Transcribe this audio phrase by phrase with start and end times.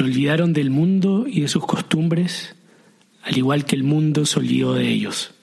[0.00, 2.54] Se olvidaron del mundo y de sus costumbres,
[3.22, 5.34] al igual que el mundo se olvidó de ellos.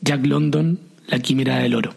[0.00, 1.94] Jack London, La Quimera del Oro.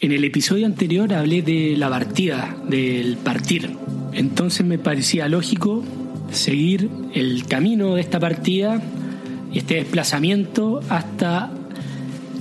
[0.00, 3.76] En el episodio anterior hablé de la partida, del partir.
[4.14, 5.84] Entonces me parecía lógico
[6.30, 8.82] seguir el camino de esta partida
[9.52, 11.52] y este desplazamiento hasta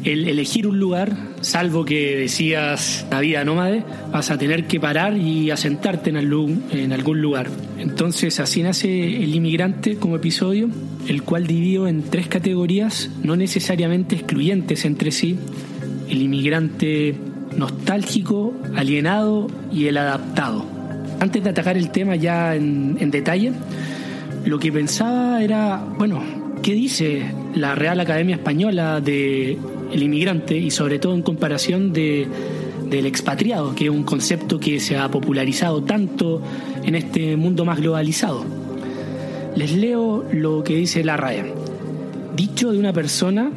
[0.08, 1.12] el elegir un lugar,
[1.42, 6.64] salvo que decías la vida nómade, vas a tener que parar y asentarte en algún,
[6.72, 7.50] en algún lugar.
[7.78, 10.70] Entonces así nace El inmigrante como episodio,
[11.10, 15.38] el cual divido en tres categorías no necesariamente excluyentes entre sí.
[16.10, 17.16] El inmigrante
[17.58, 20.66] nostálgico, alienado y el adaptado.
[21.20, 23.52] Antes de atacar el tema ya en, en detalle,
[24.46, 26.24] lo que pensaba era, bueno,
[26.64, 29.58] ¿qué dice la Real Academia Española de
[29.92, 32.28] el inmigrante y sobre todo en comparación de,
[32.90, 36.42] del expatriado, que es un concepto que se ha popularizado tanto
[36.84, 38.46] en este mundo más globalizado.
[39.56, 41.54] Les leo lo que dice la RAE.
[42.36, 43.52] Dicho de una persona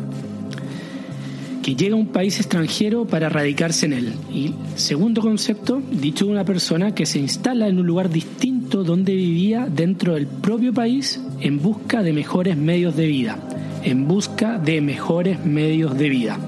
[1.62, 4.12] que llega a un país extranjero para radicarse en él.
[4.32, 9.14] Y segundo concepto, dicho de una persona que se instala en un lugar distinto donde
[9.14, 13.49] vivía dentro del propio país en busca de mejores medios de vida
[13.82, 16.38] en busca de mejores medios de vida.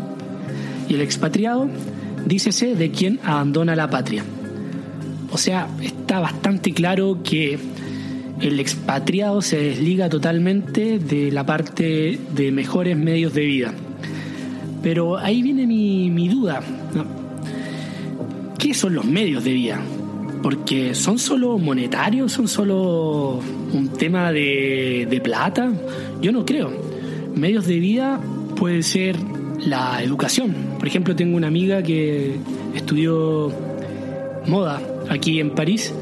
[0.89, 1.69] Y el expatriado,
[2.27, 4.25] dícese de quien abandona la patria.
[5.31, 7.59] O sea, está bastante claro que
[8.41, 13.75] el expatriado se desliga totalmente de la parte de mejores medios de vida.
[14.83, 16.61] Pero ahí viene mi, duda.
[18.59, 19.81] ¿Qué son los medios de vida?
[20.43, 23.41] Porque son solo monetarios, son solo
[23.73, 25.73] un tema de, de plata.
[26.21, 26.92] Yo no creo
[27.35, 28.21] medios de vida
[28.57, 29.17] puede ser
[29.59, 30.55] la educación.
[30.79, 32.37] Por ejemplo, tengo una amiga que
[32.75, 33.53] estudió
[34.47, 35.95] moda aquí en París.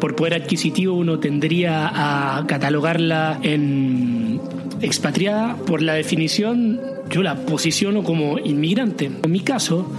[0.00, 4.40] Por poder adquisitivo uno tendría a catalogarla en
[4.80, 5.56] expatriada.
[5.56, 9.10] Por la definición yo la posiciono como inmigrante.
[9.22, 9.90] En mi caso,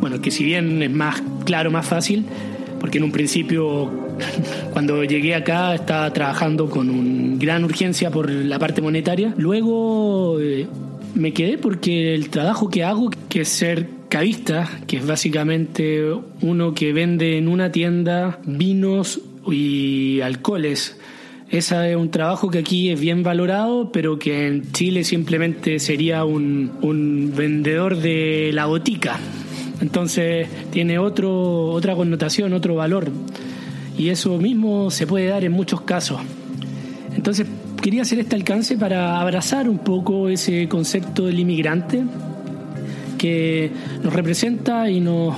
[0.00, 2.24] bueno, que si bien es más claro, más fácil,
[2.80, 3.90] porque en un principio,
[4.72, 9.34] cuando llegué acá, estaba trabajando con un gran urgencia por la parte monetaria.
[9.36, 10.66] Luego eh,
[11.14, 16.02] me quedé porque el trabajo que hago, que es ser cavista, que es básicamente
[16.40, 20.98] uno que vende en una tienda vinos y alcoholes.
[21.50, 26.24] Ese es un trabajo que aquí es bien valorado, pero que en Chile simplemente sería
[26.24, 29.18] un, un vendedor de la botica.
[29.80, 33.10] Entonces tiene otro, otra connotación, otro valor.
[33.98, 36.20] Y eso mismo se puede dar en muchos casos.
[37.16, 37.46] Entonces
[37.82, 42.04] quería hacer este alcance para abrazar un poco ese concepto del inmigrante
[43.18, 43.72] que
[44.02, 45.34] nos representa y nos,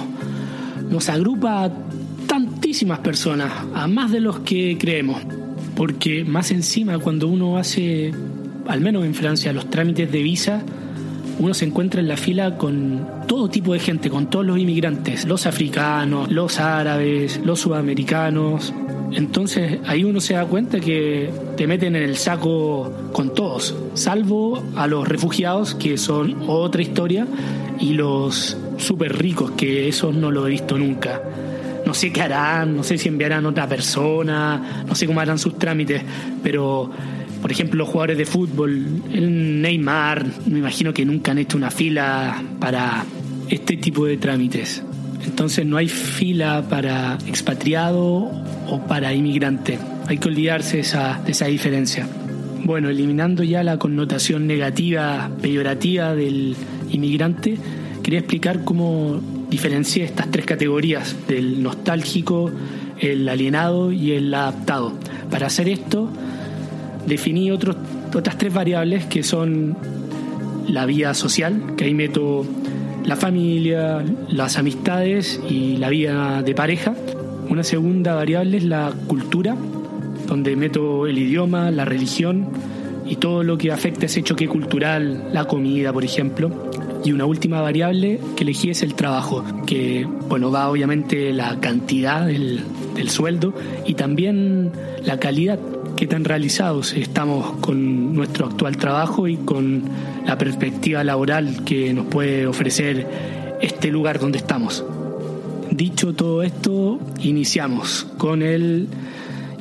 [0.91, 1.73] nos agrupa a
[2.27, 5.23] tantísimas personas, a más de los que creemos.
[5.75, 8.13] Porque más encima cuando uno hace,
[8.69, 10.63] al menos en Francia, los trámites de visa,
[11.41, 15.25] uno se encuentra en la fila con todo tipo de gente, con todos los inmigrantes,
[15.25, 18.75] los africanos, los árabes, los sudamericanos.
[19.13, 24.63] Entonces ahí uno se da cuenta que te meten en el saco con todos, salvo
[24.77, 27.27] a los refugiados, que son otra historia,
[27.81, 31.23] y los súper ricos, que esos no lo he visto nunca.
[31.87, 35.59] No sé qué harán, no sé si enviarán otra persona, no sé cómo harán sus
[35.59, 36.03] trámites,
[36.43, 36.91] pero
[37.41, 41.71] por ejemplo, los jugadores de fútbol, el Neymar, me imagino que nunca han hecho una
[41.71, 43.05] fila para
[43.49, 44.83] este tipo de trámites.
[45.25, 48.31] Entonces no hay fila para expatriado
[48.69, 49.79] o para inmigrante.
[50.07, 52.07] Hay que olvidarse de esa, diferencia.
[52.65, 56.57] Bueno, eliminando ya la connotación negativa, peyorativa del
[56.91, 57.59] inmigrante,
[58.03, 62.51] quería explicar cómo diferencié estas tres categorías, del nostálgico,
[62.99, 64.93] el alienado y el adaptado.
[65.31, 66.11] Para hacer esto,
[67.07, 67.77] definí otras
[68.39, 69.77] tres variables que son
[70.69, 72.47] la vida social, que ahí meto
[73.05, 76.95] la familia, las amistades y la vida de pareja.
[77.49, 79.57] Una segunda variable es la cultura,
[80.27, 82.49] donde meto el idioma, la religión
[83.07, 86.71] y todo lo que afecta ese choque cultural, la comida, por ejemplo.
[87.05, 92.27] Y una última variable que elegí es el trabajo, que bueno, va obviamente la cantidad
[92.27, 92.63] del
[93.09, 93.55] sueldo
[93.87, 94.71] y también
[95.03, 95.59] la calidad
[96.01, 99.83] qué tan realizados estamos con nuestro actual trabajo y con
[100.25, 104.83] la perspectiva laboral que nos puede ofrecer este lugar donde estamos.
[105.71, 108.89] Dicho todo esto, iniciamos con el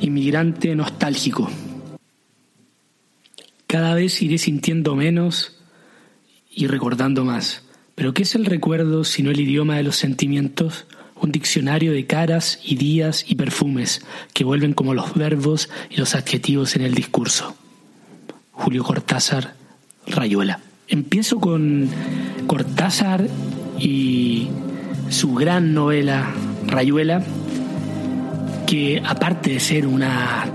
[0.00, 1.50] inmigrante nostálgico.
[3.66, 5.58] Cada vez iré sintiendo menos
[6.50, 7.64] y recordando más.
[7.94, 10.86] Pero ¿qué es el recuerdo sino el idioma de los sentimientos?
[11.22, 14.02] Un diccionario de caras y días y perfumes
[14.32, 17.54] que vuelven como los verbos y los adjetivos en el discurso.
[18.52, 19.54] Julio Cortázar,
[20.06, 20.60] Rayuela.
[20.88, 21.88] Empiezo con
[22.46, 23.26] Cortázar
[23.78, 24.48] y
[25.08, 26.32] su gran novela
[26.66, 27.22] Rayuela,
[28.66, 30.46] que aparte de ser una,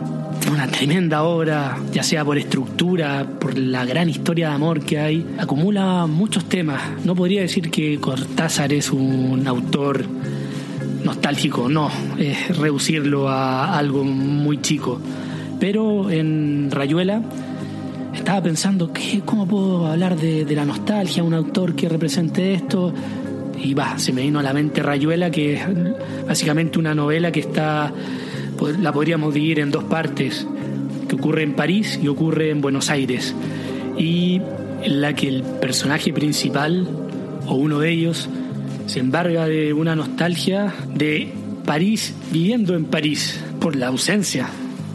[0.52, 5.26] una tremenda obra, ya sea por estructura, por la gran historia de amor que hay,
[5.38, 6.82] acumula muchos temas.
[7.04, 10.06] No podría decir que Cortázar es un autor
[11.06, 15.00] nostálgico, no, es reducirlo a algo muy chico.
[15.60, 17.22] Pero en Rayuela
[18.14, 21.24] estaba pensando, ¿qué, ¿cómo puedo hablar de, la nostalgia?
[21.24, 22.94] Un autor que represente esto
[23.62, 25.62] y va, se me vino a la mente Rayuela, que es
[26.28, 27.94] básicamente una novela que está,
[28.80, 30.46] la podríamos dividir en dos partes,
[31.08, 33.34] que ocurre en París y ocurre en Buenos Aires,
[33.98, 34.42] y
[34.84, 36.88] en la que el personaje principal,
[37.48, 38.30] o uno de ellos,
[38.86, 41.32] se embarga de una nostalgia de
[41.66, 44.48] París viviendo en París, por la ausencia,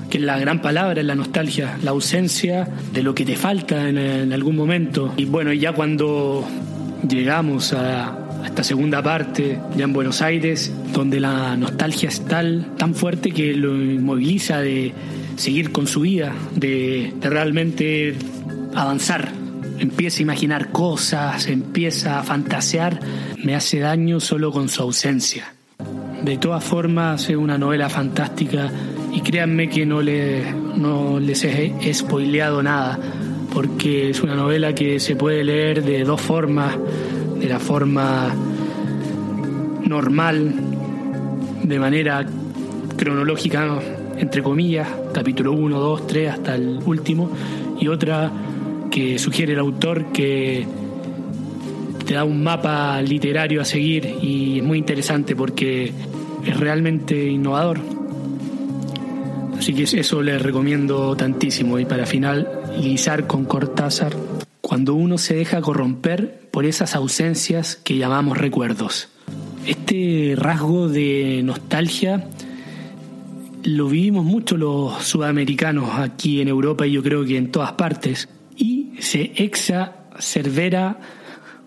[0.08, 3.88] que es la gran palabra en la nostalgia, la ausencia de lo que te falta
[3.88, 5.12] en, algún momento.
[5.16, 6.46] Y bueno, ya cuando
[7.08, 12.94] llegamos a, esta segunda parte, ya en Buenos Aires, donde la nostalgia es tal, tan
[12.94, 14.92] fuerte que lo inmoviliza de
[15.36, 18.14] seguir con su vida, de realmente
[18.74, 19.39] avanzar.
[19.80, 23.00] Empieza a imaginar cosas, empieza a fantasear,
[23.42, 25.54] me hace daño solo con su ausencia.
[26.22, 28.70] De todas formas, es una novela fantástica
[29.10, 32.98] y créanme que no, le, no les he spoileado nada,
[33.54, 36.76] porque es una novela que se puede leer de dos formas
[37.38, 38.34] de la forma
[39.86, 40.54] normal,
[41.62, 42.26] de manera
[42.98, 43.78] cronológica,
[44.18, 47.30] entre comillas, capítulo 1, 2, 3 hasta el último,
[47.80, 48.30] y otra
[48.90, 50.66] que sugiere el autor que
[52.06, 55.92] te da un mapa literario a seguir y es muy interesante porque
[56.44, 57.80] es realmente innovador.
[59.56, 61.78] Así que eso les recomiendo tantísimo.
[61.78, 64.16] Y para finalizar con Cortázar,
[64.60, 69.08] cuando uno se deja corromper por esas ausencias que llamamos recuerdos.
[69.66, 72.24] Este rasgo de nostalgia
[73.62, 78.28] lo vivimos mucho los sudamericanos aquí en Europa y yo creo que en todas partes.
[79.00, 80.98] Se exacerbera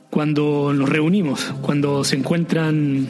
[0.09, 3.07] cuando nos reunimos, cuando se encuentran,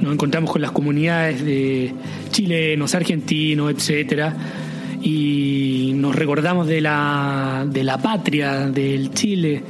[0.00, 1.92] nos encontramos con las comunidades de
[2.30, 4.36] chilenos, argentinos, etcétera
[5.02, 9.62] y nos recordamos de la, de la patria, del Chile,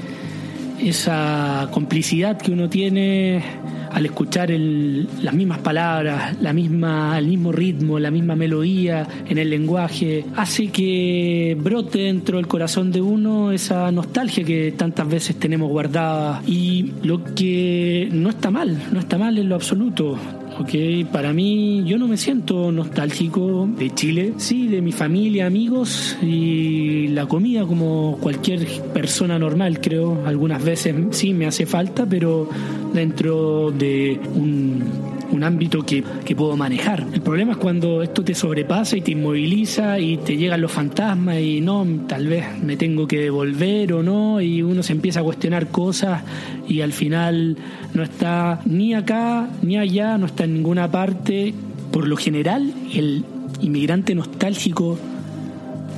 [0.80, 3.42] esa complicidad que uno tiene
[3.92, 9.38] al escuchar el, las mismas palabras, la misma, el mismo ritmo, la misma melodía en
[9.38, 15.36] el lenguaje, hace que brote dentro del corazón de uno esa nostalgia que tantas veces
[15.36, 16.42] tenemos guardada.
[16.46, 20.18] Y lo que no está mal, no está mal en lo absoluto.
[20.62, 20.74] Ok,
[21.10, 27.08] para mí yo no me siento nostálgico de Chile, sí, de mi familia, amigos y
[27.08, 28.64] la comida como cualquier
[28.94, 30.24] persona normal, creo.
[30.24, 32.48] Algunas veces sí me hace falta, pero
[32.94, 34.84] dentro de un,
[35.32, 37.06] un ámbito que, que puedo manejar.
[37.12, 41.38] El problema es cuando esto te sobrepasa y te inmoviliza y te llegan los fantasmas
[41.38, 45.22] y no, tal vez me tengo que devolver o no, y uno se empieza a
[45.22, 46.22] cuestionar cosas
[46.68, 47.56] y al final
[47.94, 51.54] no está ni acá ni allá, no está en ninguna parte.
[51.90, 53.24] Por lo general, el
[53.60, 54.98] inmigrante nostálgico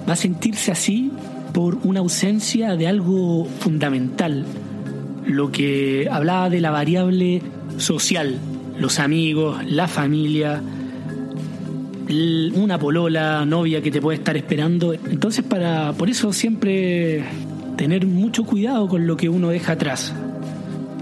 [0.08, 1.11] va a sentirse así
[1.52, 4.44] por una ausencia de algo fundamental,
[5.26, 7.42] lo que hablaba de la variable
[7.78, 8.38] social,
[8.78, 10.61] los amigos, la familia,
[12.54, 14.93] una polola, novia que te puede estar esperando.
[14.93, 17.25] Entonces, para por eso siempre
[17.76, 20.12] tener mucho cuidado con lo que uno deja atrás,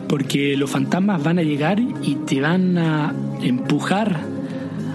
[0.09, 4.21] porque los fantasmas van a llegar y te van a empujar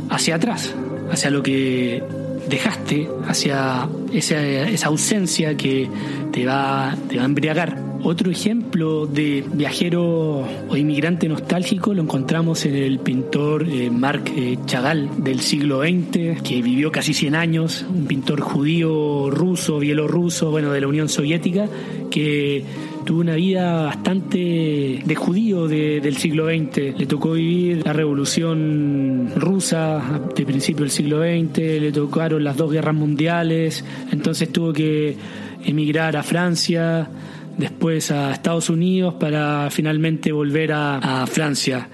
[0.10, 0.74] hacia atrás,
[1.12, 2.04] hacia lo que
[2.50, 5.90] dejaste, hacia esa, esa ausencia que
[6.32, 7.87] te va, te va a embriagar.
[8.04, 14.58] Otro ejemplo de viajero o inmigrante nostálgico lo encontramos en el pintor eh, Marc eh,
[14.66, 20.72] Chagall del siglo XX, que vivió casi 100 años, un pintor judío, ruso, bielorruso, bueno,
[20.72, 21.68] de la Unión Soviética,
[22.12, 22.64] que
[23.04, 26.98] tuvo una vida bastante de judío del siglo XX.
[26.98, 32.72] Le tocó vivir la revolución rusa de principio del siglo XX, le tocaron las dos
[32.72, 35.18] guerras mundiales, entonces tuvo que
[35.66, 37.10] emigrar a Francia,
[37.58, 41.90] después a Estados Unidos para finalmente volver a, Francia.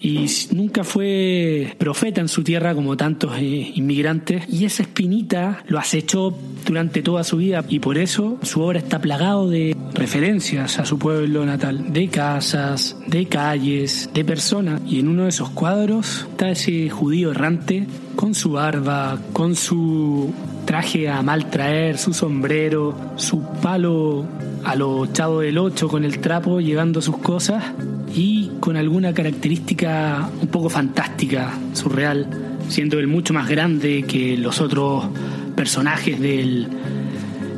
[0.00, 5.78] y nunca fue profeta en su tierra como tantos eh, inmigrantes y esa espinita lo
[5.78, 10.84] acechó durante toda su vida y por eso su obra está plagado de referencias a
[10.84, 16.26] su pueblo natal, de casas, de calles, de personas y en uno de esos cuadros
[16.30, 20.32] está ese judío errante con su barba, con su
[20.66, 24.26] traje a mal traer, su sombrero, su palo
[24.64, 27.64] a lo chavo del ocho con el trapo llevando sus cosas
[28.14, 32.26] y con alguna característica un poco fantástica, surreal,
[32.68, 35.04] siendo él mucho más grande que los otros
[35.54, 36.68] personajes del,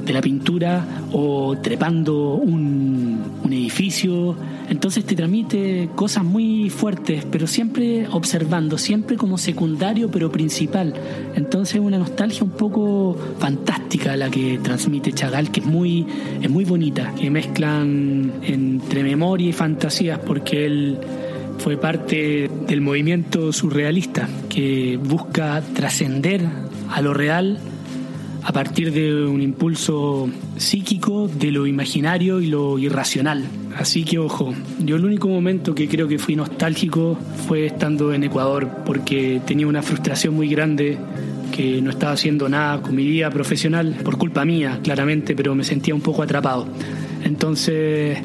[0.09, 4.37] de la pintura o trepando un, un edificio
[4.69, 10.93] entonces te transmite cosas muy fuertes, pero siempre observando, siempre como secundario, pero principal.
[11.35, 16.07] Entonces una nostalgia un poco fantástica la que transmite Chagall, que es muy,
[16.43, 20.99] es muy bonita, que mezclan entre memoria y fantasías, porque él
[21.57, 26.43] fue parte del movimiento surrealista, que busca trascender
[26.91, 27.59] a lo real
[28.49, 30.26] a partir de un impulso
[30.57, 33.45] psíquico de lo imaginario y lo irracional.
[33.76, 38.25] Así que ojo, yo el único momento que creo que fui nostálgico fue estando en
[38.25, 40.97] Ecuador porque tenía una frustración muy grande
[41.55, 45.62] que no estaba haciendo nada con mi vida profesional, por culpa mía, claramente, pero me
[45.62, 46.67] sentía un poco atrapado.
[47.25, 48.19] Entonces,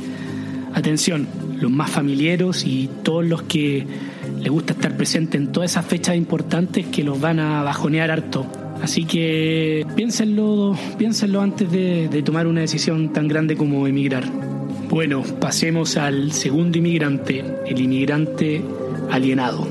[0.73, 1.27] atención,
[1.59, 3.85] los más familiares y todos los que
[4.39, 8.62] les gusta estar presentes en todas esas fechas importantes que los van a bajonear harto.
[8.81, 14.25] Así que piénsenlo, piénsenlo antes de, de tomar una decisión tan grande como emigrar.
[14.89, 18.61] Bueno, pasemos al segundo inmigrante, el inmigrante
[19.09, 19.67] alienado.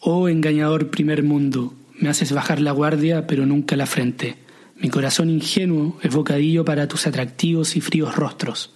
[0.00, 4.36] Oh engañador primer mundo, me haces bajar la guardia pero nunca la frente.
[4.80, 8.74] Mi corazón ingenuo es bocadillo para tus atractivos y fríos rostros.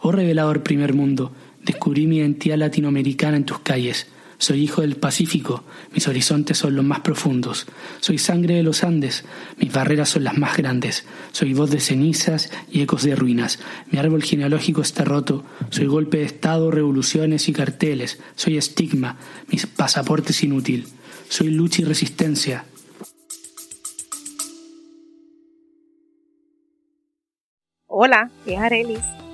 [0.00, 1.32] Oh revelador primer mundo,
[1.62, 4.08] descubrí mi identidad latinoamericana en tus calles.
[4.38, 7.66] Soy hijo del Pacífico, mis horizontes son los más profundos.
[8.00, 9.24] Soy sangre de los Andes,
[9.58, 11.06] mis barreras son las más grandes.
[11.32, 13.58] Soy voz de cenizas y ecos de ruinas.
[13.90, 15.44] Mi árbol genealógico está roto.
[15.70, 18.20] Soy golpe de Estado, revoluciones y carteles.
[18.34, 20.86] Soy estigma, mis pasaportes inútil.
[21.28, 22.66] Soy lucha y resistencia.
[27.86, 29.23] Hola, es Arelis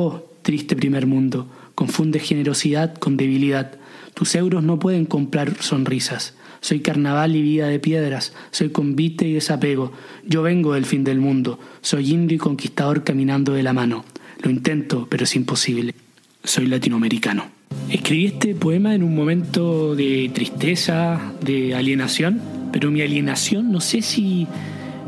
[0.00, 3.72] Oh, triste primer mundo, confunde generosidad con debilidad.
[4.14, 6.36] Tus euros no pueden comprar sonrisas.
[6.60, 9.90] Soy carnaval y vida de piedras, soy convite y desapego.
[10.24, 14.04] Yo vengo del fin del mundo, soy indio y conquistador caminando de la mano.
[14.40, 15.96] Lo intento, pero es imposible.
[16.44, 17.46] Soy latinoamericano.
[17.90, 22.40] Escribí este poema en un momento de tristeza, de alienación,
[22.72, 24.46] pero mi alienación no sé si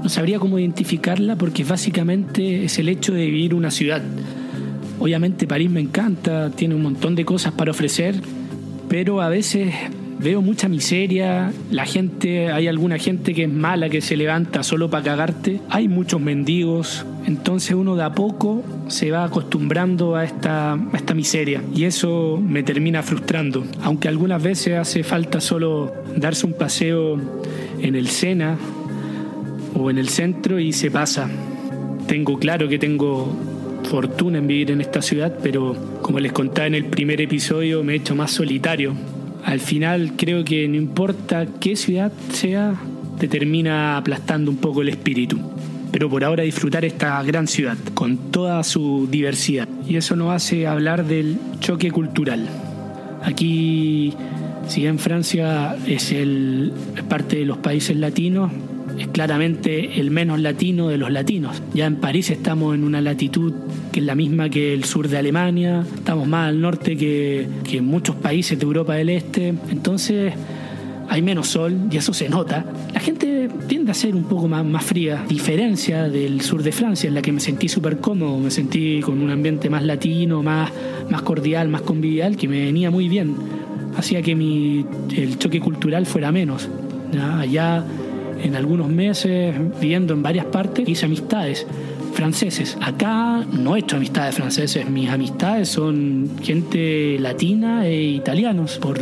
[0.02, 4.02] no sabría cómo identificarla porque básicamente es el hecho de vivir una ciudad.
[5.00, 8.16] Obviamente París me encanta, tiene un montón de cosas para ofrecer,
[8.88, 9.72] pero a veces
[10.18, 14.90] veo mucha miseria, la gente, hay alguna gente que es mala, que se levanta solo
[14.90, 20.74] para cagarte, hay muchos mendigos, entonces uno de a poco se va acostumbrando a esta,
[20.74, 26.44] a esta miseria y eso me termina frustrando, aunque algunas veces hace falta solo darse
[26.44, 27.18] un paseo
[27.80, 28.58] en el Sena
[29.74, 31.30] o en el centro y se pasa.
[32.06, 33.34] Tengo claro que tengo
[33.90, 37.94] fortuna en vivir en esta ciudad, pero como les contaba en el primer episodio, me
[37.94, 38.94] he hecho más solitario.
[39.44, 42.76] Al final creo que no importa qué ciudad sea,
[43.18, 45.40] te termina aplastando un poco el espíritu.
[45.90, 49.68] Pero por ahora disfrutar esta gran ciudad, con toda su diversidad.
[49.88, 52.46] Y eso nos hace hablar del choque cultural.
[53.24, 54.14] Aquí,
[54.68, 56.72] si bien Francia es, el,
[57.08, 58.52] parte de los países latinos,
[59.00, 61.62] es claramente el menos latino de los latinos.
[61.72, 63.52] Ya en París estamos en una latitud
[63.92, 67.80] que es la misma que el sur de Alemania, estamos más al norte que, que
[67.80, 70.34] muchos países de Europa del Este, entonces
[71.08, 72.64] hay menos sol y eso se nota.
[72.92, 77.08] La gente tiende a ser un poco más, más fría, diferencia del sur de Francia,
[77.08, 80.70] en la que me sentí súper cómodo, me sentí con un ambiente más latino, más,
[81.10, 83.34] más cordial, más convivial, que me venía muy bien.
[83.96, 84.84] Hacía que mi,
[85.16, 86.68] el choque cultural fuera menos.
[87.40, 87.84] Allá
[88.42, 91.66] en algunos meses, viviendo en varias partes, hice amistades.
[92.12, 92.76] franceses.
[92.80, 98.98] Acá no he hecho amistades franceses, mis amistades son gente latina e italianos por,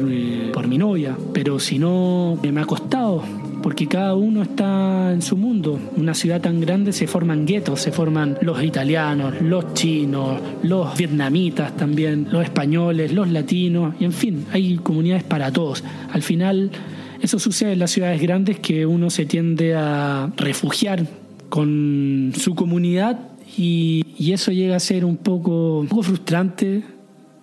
[0.53, 3.25] por mi novia, pero si no, me ha costado
[3.63, 5.79] porque cada uno está en su mundo.
[5.97, 11.77] Una ciudad tan grande se forman guetos, se forman los italianos, los chinos, los vietnamitas
[11.77, 15.83] también, los españoles, los latinos, y en fin, hay comunidades para todos.
[16.13, 16.71] Al final,
[17.21, 21.07] eso sucede en las ciudades grandes que uno se tiende a refugiar
[21.49, 23.19] con su comunidad
[23.57, 26.83] y, eso llega a ser un poco, un poco frustrante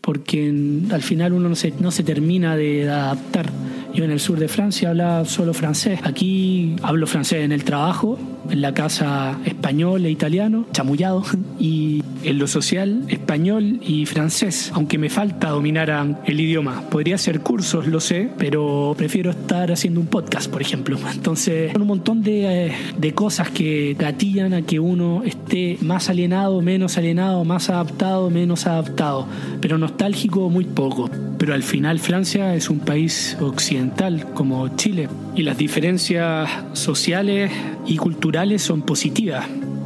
[0.01, 0.53] porque
[0.91, 3.51] al final uno no se, no se termina de adaptar.
[3.96, 6.02] Yo en el sur de Francia hablaba solo francés.
[6.04, 11.24] Aquí hablo francés en el trabajo, en la casa español e italiano, chamullado,
[11.60, 16.82] y en lo social español y francés, aunque me falta dominar el idioma.
[16.90, 20.98] Podría hacer cursos, lo sé, pero prefiero estar haciendo un podcast, por ejemplo.
[21.14, 26.62] Entonces, son un montón de, de cosas que gatillan a que uno esté más alienado,
[26.62, 29.25] menos alienado, más adaptado, menos adaptado,
[29.62, 31.10] pero nostálgico muy poco.
[31.38, 33.85] Pero al final Francia es un país occidental
[34.34, 37.51] como Chile y las diferencias sociales
[37.86, 39.46] y culturales son positivas.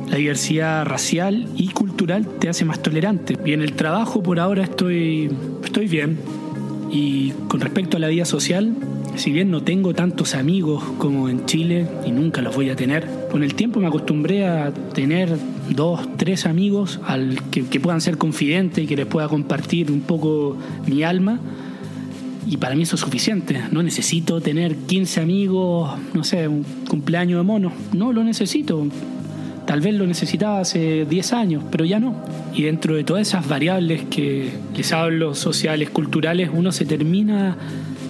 [0.10, 3.38] La diversidad racial y cultural te hace más tolerante.
[3.46, 5.30] Y en el trabajo por ahora estoy,
[5.64, 6.18] estoy bien.
[6.92, 8.74] Y con respecto a la vida social,
[9.16, 13.08] si bien no tengo tantos amigos como en Chile y nunca los voy a tener,
[13.30, 15.38] con el tiempo me acostumbré a tener
[15.70, 20.02] dos, tres amigos al que, que puedan ser confidentes y que les pueda compartir un
[20.02, 21.40] poco mi alma.
[22.50, 23.62] Y para mí eso es suficiente.
[23.72, 27.72] No necesito tener 15 amigos, no sé, un cumpleaños de mono.
[27.94, 28.88] No lo necesito.
[29.68, 32.16] Tal vez lo necesitaba hace 10 años, pero ya no.
[32.56, 37.56] Y dentro de todas esas variables que les hablo, sociales, culturales, uno se termina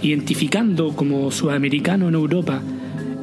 [0.01, 2.61] identificando como sudamericano en Europa,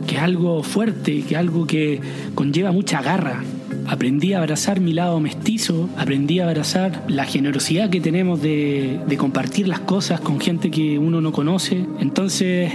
[0.06, 1.98] que es algo fuerte, que es algo que
[2.34, 3.42] conlleva mucha garra.
[3.88, 9.68] Aprendí a abrazar mi lado mestizo, aprendí a abrazar la generosidad que tenemos de, compartir
[9.68, 11.86] las cosas con gente que uno no conoce.
[12.00, 12.72] Entonces,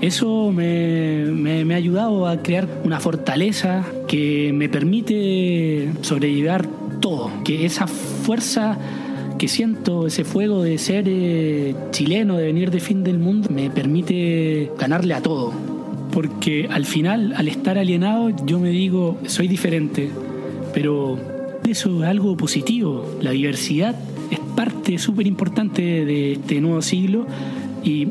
[0.00, 6.66] eso me, me, ha ayudado a crear una fortaleza que me permite sobrellevar
[7.00, 8.78] todo, que esa fuerza
[9.38, 13.68] que siento, ese fuego de ser eh, chileno, de venir de fin del mundo, me
[13.70, 15.52] permite ganarle a todo.
[16.12, 20.10] Porque al final, al estar alienado, yo me digo, soy diferente,
[20.74, 21.16] pero
[21.66, 23.18] eso es algo positivo.
[23.22, 23.94] La diversidad
[24.30, 27.26] es parte súper importante de este nuevo siglo
[27.82, 28.08] y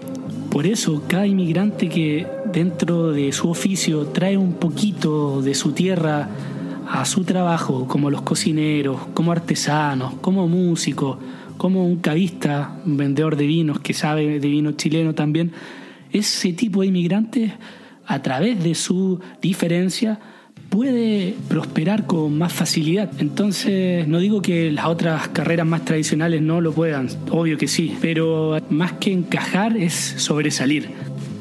[0.49, 6.29] por eso cada inmigrante que dentro de su oficio trae un poquito de su tierra
[6.87, 11.17] a su trabajo, como los cocineros, como artesanos, como músicos,
[11.57, 15.51] como un cavista, un vendedor de vinos que sabe de vino chileno también,
[16.11, 17.51] ese tipo de inmigrantes,
[18.05, 20.19] a través de su diferencia,
[20.73, 23.11] puede prosperar con más facilidad.
[23.19, 27.95] Entonces, no digo que las otras carreras más tradicionales no lo puedan, obvio que sí,
[28.01, 30.89] pero más que encajar es sobresalir.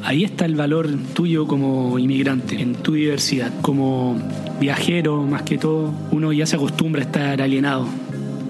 [0.05, 3.51] Ahí está el valor tuyo como inmigrante, en tu diversidad.
[3.63, 4.21] Como
[4.61, 7.87] viajero, más que todo, uno ya se acostumbra a estar alienado.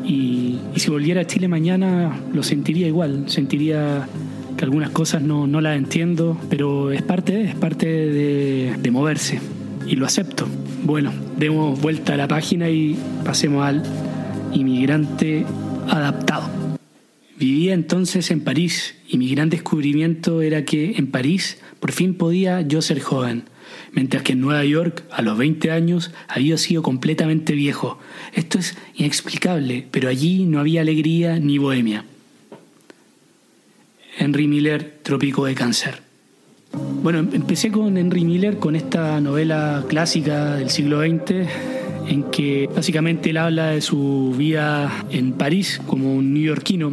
[0.05, 3.27] Y, si volviera a Chile mañana, lo sentiría igual.
[3.29, 4.09] Sentiría
[4.57, 9.38] que algunas cosas no, no las entiendo, pero es parte, es parte de, de moverse.
[9.87, 10.49] Y lo acepto.
[10.85, 13.85] Bueno, demos vuelta a la página y pasemos al
[14.53, 15.47] inmigrante
[15.88, 16.51] adaptado.
[17.38, 22.62] Vivía entonces en París y mi gran descubrimiento era que en París por fin podía
[22.62, 23.45] yo ser joven,
[23.92, 28.01] mientras que en Nueva York a los 20 años había sido completamente viejo.
[28.33, 32.05] Esto es inexplicable, pero allí no había alegría ni bohemia.
[34.18, 36.01] Henry Miller, Trópico de Cáncer.
[37.02, 41.48] Bueno, empecé con Henry Miller, con esta novela clásica del siglo XX,
[42.06, 46.92] en que básicamente él habla de su vida en París como un neoyorquino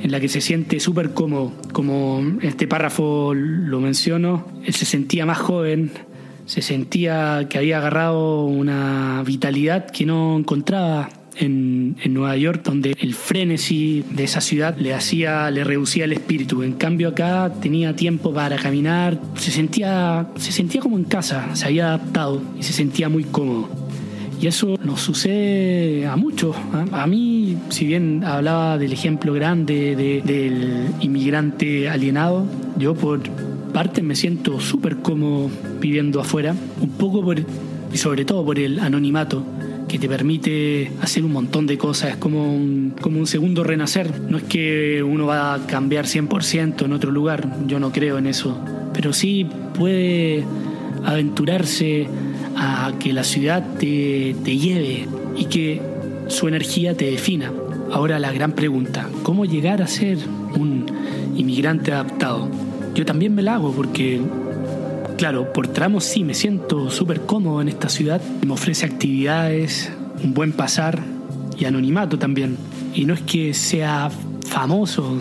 [0.00, 1.52] en la que se siente súper cómodo.
[1.72, 5.90] Como este párrafo lo menciono, él se sentía más joven,
[6.46, 11.08] se sentía que había agarrado una vitalidad que no encontraba
[11.38, 16.12] en, en, Nueva York, donde el frenesí de esa ciudad le hacía, le reducía el
[16.12, 16.62] espíritu.
[16.62, 21.66] En cambio acá tenía tiempo para caminar, se sentía, se sentía como en casa, se
[21.66, 23.68] había adaptado y se sentía muy cómodo.
[24.40, 26.54] Y eso nos sucede a muchos.
[26.92, 32.46] A, mí, si bien hablaba del ejemplo grande del inmigrante alienado,
[32.78, 33.20] yo por
[33.72, 37.40] parte me siento súper cómodo viviendo afuera, un poco por,
[37.92, 39.44] y sobre todo por el anonimato
[39.88, 44.20] que te permite hacer un montón de cosas, es como un, como un segundo renacer.
[44.20, 48.26] No es que uno va a cambiar 100% en otro lugar, yo no creo en
[48.26, 48.58] eso,
[48.92, 50.44] pero sí puede
[51.04, 52.06] aventurarse
[52.56, 55.80] a que la ciudad te, te lleve y que
[56.28, 57.52] su energía te defina.
[57.90, 60.18] Ahora la gran pregunta, ¿cómo llegar a ser
[60.54, 60.86] un
[61.36, 62.48] inmigrante adaptado?
[62.94, 64.20] Yo también me la hago porque,
[65.18, 70.32] claro, por tramos sí me siento súper cómodo en esta ciudad, me ofrece actividades, un
[70.32, 71.02] buen pasar
[71.58, 72.56] y anonimato también.
[72.94, 74.10] Y no es que sea
[74.46, 75.18] famoso,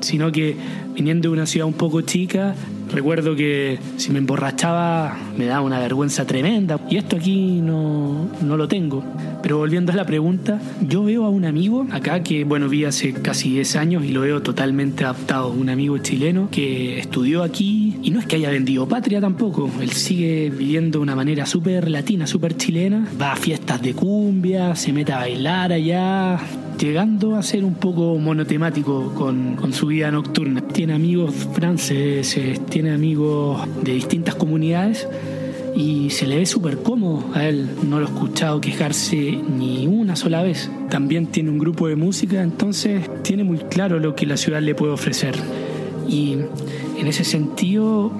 [0.00, 0.54] sino que
[0.94, 2.54] viniendo de una ciudad un poco chica,
[2.92, 6.80] recuerdo que si me emborrachaba me daba una vergüenza tremenda.
[6.90, 9.04] Y esto aquí no, no lo tengo.
[9.42, 13.12] Pero volviendo a la pregunta, yo veo a un amigo acá que, bueno, vi hace
[13.12, 15.50] casi 10 años y lo veo totalmente adaptado.
[15.50, 19.70] Un amigo chileno que estudió aquí y no es que haya vendido patria tampoco.
[19.80, 23.06] Él sigue viviendo de una manera súper latina, súper chilena.
[23.20, 26.38] Va a fiestas de cumbia, se mete a bailar allá,
[26.78, 30.60] llegando a ser un poco monotemático con, con, su vida nocturna.
[30.60, 35.06] Tiene amigos franceses, tiene amigos de distintas comunidades
[35.74, 37.68] y se le ve súper cómodo a él.
[37.88, 40.70] No lo he escuchado quejarse ni una sola vez.
[40.88, 44.74] También tiene un grupo de música, entonces tiene muy claro lo que la ciudad le
[44.74, 45.34] puede ofrecer.
[46.08, 46.36] Y
[46.98, 48.12] en ese sentido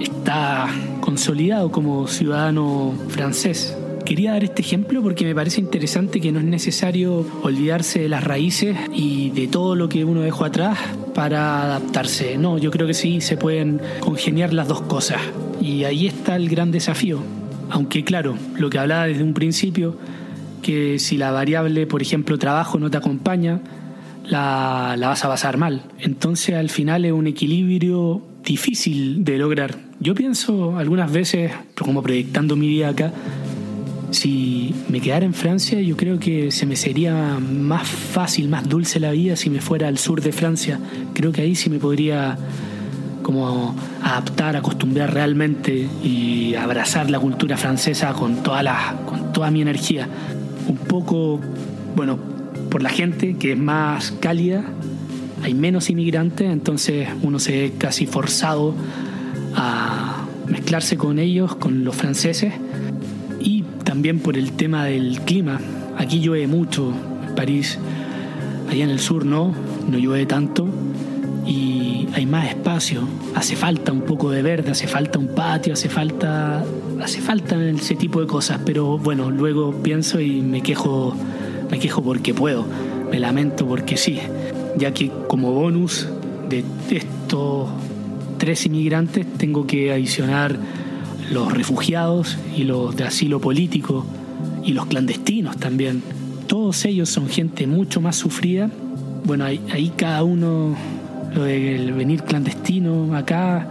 [0.00, 0.66] está
[1.00, 3.76] consolidado como ciudadano francés.
[4.08, 8.24] Quería dar este ejemplo porque me parece interesante que no es necesario olvidarse de las
[8.24, 10.78] raíces y de todo lo que uno dejó atrás
[11.14, 12.38] para adaptarse.
[12.38, 15.20] No, yo creo que sí se pueden congeniar las dos cosas.
[15.60, 17.20] Y ahí está el gran desafío.
[17.68, 19.98] Aunque claro, lo que hablaba desde un principio,
[20.62, 23.60] que si la variable, por ejemplo, trabajo no te acompaña,
[24.24, 25.82] la, la, vas a pasar mal.
[25.98, 29.76] Entonces al final es un equilibrio difícil de lograr.
[30.00, 33.12] Yo pienso algunas veces, como proyectando mi vida acá,
[34.10, 39.00] si me quedara en Francia, yo creo que se me sería más fácil, más dulce
[39.00, 40.80] la vida si me fuera al sur de Francia.
[41.14, 42.38] Creo que ahí sí me podría
[43.22, 49.60] como adaptar, acostumbrar realmente y abrazar la cultura francesa con toda la, con toda mi
[49.60, 50.08] energía.
[50.66, 51.38] Un poco,
[51.94, 52.18] bueno,
[52.70, 54.64] por la gente que es más cálida,
[55.42, 58.74] hay menos inmigrantes, entonces uno se ve casi forzado
[59.54, 62.54] a mezclarse con ellos, con los franceses
[63.98, 65.58] también por el tema del clima.
[65.96, 66.92] Aquí llueve mucho,
[67.26, 67.80] en París,
[68.70, 69.52] allá en el sur no,
[69.90, 70.68] no llueve tanto
[71.44, 73.00] y hay más espacio.
[73.34, 76.64] Hace falta un poco de verde, hace falta un patio, hace falta,
[77.02, 78.60] hace falta ese tipo de cosas.
[78.64, 81.16] Pero bueno, luego pienso y me quejo,
[81.68, 82.66] me quejo porque puedo,
[83.10, 84.20] me lamento porque sí,
[84.76, 86.06] ya que como bonus
[86.48, 87.68] de estos
[88.38, 90.56] tres inmigrantes tengo que adicionar
[91.30, 94.04] los refugiados y los de asilo político
[94.64, 96.02] y los clandestinos también.
[96.46, 98.70] Todos ellos son gente mucho más sufrida.
[99.24, 100.74] Bueno, ahí, cada uno,
[101.34, 103.68] lo del venir clandestino acá,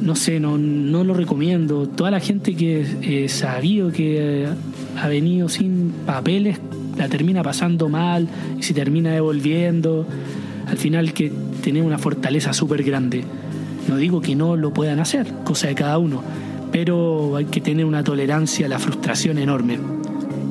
[0.00, 1.88] no sé, no, no lo recomiendo.
[1.88, 4.48] Toda la gente que he sabido que
[5.00, 6.58] ha venido sin papeles
[6.96, 8.26] la termina pasando mal
[8.58, 10.06] y se termina devolviendo.
[10.66, 13.24] Al final que tiene una fortaleza súper grande.
[13.88, 16.22] No digo que no lo puedan hacer, cosa de cada uno,
[16.80, 19.80] pero hay que tener una tolerancia a la frustración enorme.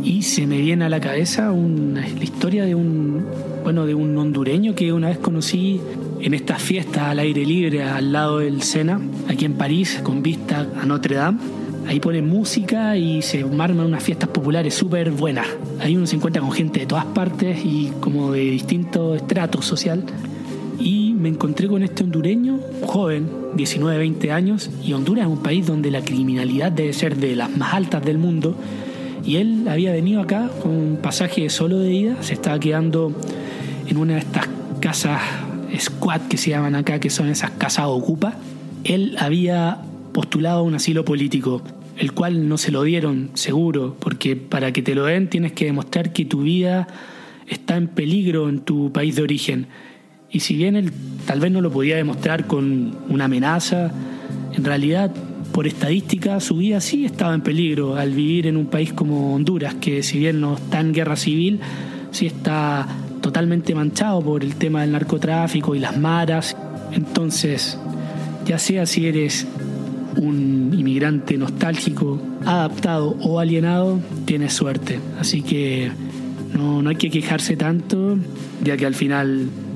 [0.04, 3.26] Y se me viene a la cabeza una, la historia de un,
[3.64, 5.80] bueno, de un hondureño que una vez conocí
[6.20, 10.68] en estas fiestas al aire libre al lado del Sena, aquí en París, con vista
[10.78, 11.40] a Notre Dame.
[11.88, 15.48] Ahí ponen música y se arman unas fiestas populares súper buenas.
[15.80, 20.04] Ahí uno se encuentra con gente de todas partes y como de distintos estratos social
[20.80, 25.66] y me encontré con este hondureño, joven, 19, 20 años, y Honduras es un país
[25.66, 28.56] donde la criminalidad debe ser de las más altas del mundo,
[29.26, 33.14] y él había venido acá con un pasaje solo de ida, se estaba quedando
[33.88, 34.48] en una de estas
[34.80, 35.22] casas
[35.78, 38.36] squat que se llaman acá, que son esas casas ocupa.
[38.84, 39.80] Él había
[40.14, 41.62] postulado un asilo político,
[41.98, 45.66] el cual no se lo dieron seguro, porque para que te lo den tienes que
[45.66, 46.88] demostrar que tu vida
[47.48, 49.68] está en peligro en tu país de origen
[50.32, 50.92] y si bien él
[51.26, 53.92] tal vez no lo podía demostrar con una amenaza,
[54.54, 55.12] en realidad,
[55.52, 59.76] por estadística, su vida sí estaba en peligro al vivir en un país como Honduras,
[59.76, 61.60] que si bien no está en guerra civil,
[62.12, 62.88] sí está
[63.22, 66.56] totalmente manchado por el tema del narcotráfico y las maras.
[66.92, 67.78] Entonces,
[68.46, 69.48] ya sea si eres
[70.18, 75.00] un inmigrante nostálgico, adaptado o alienado, tienes suerte.
[75.20, 75.92] Así que
[76.54, 78.18] no, no hay que quejarse tanto,
[78.64, 79.50] ya que al final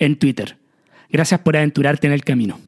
[0.00, 0.56] en Twitter.
[1.08, 2.58] Gracias por aventurarte en el camino.